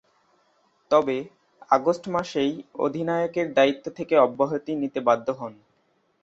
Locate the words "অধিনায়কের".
2.79-3.47